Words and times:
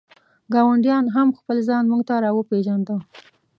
ګاډیوان 0.53 1.05
هم 1.15 1.27
خپل 1.39 1.57
ځان 1.67 1.83
مونږ 1.89 2.03
ته 2.09 2.15
را 2.23 2.31
وپېژنده. 2.33 2.95